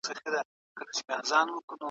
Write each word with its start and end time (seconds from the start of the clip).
که 0.03 0.07
وخت 0.11 0.23
پیدا 0.23 0.39
شي، 0.97 1.03
مرسته 1.09 1.39
به 1.47 1.53
وکړم. 1.55 1.79